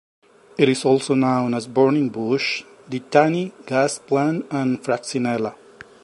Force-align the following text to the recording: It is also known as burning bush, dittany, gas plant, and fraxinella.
It 0.57 0.67
is 0.67 0.83
also 0.83 1.13
known 1.13 1.53
as 1.53 1.67
burning 1.67 2.09
bush, 2.09 2.63
dittany, 2.89 3.53
gas 3.67 3.99
plant, 3.99 4.47
and 4.49 4.81
fraxinella. 4.83 5.53